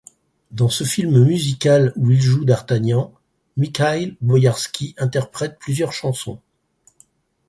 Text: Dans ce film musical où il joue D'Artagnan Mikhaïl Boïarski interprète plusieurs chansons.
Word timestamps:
Dans 0.49 0.67
ce 0.69 0.83
film 0.83 1.25
musical 1.25 1.93
où 1.95 2.09
il 2.09 2.19
joue 2.19 2.43
D'Artagnan 2.43 3.13
Mikhaïl 3.55 4.17
Boïarski 4.19 4.95
interprète 4.97 5.59
plusieurs 5.59 5.93
chansons. 5.93 6.39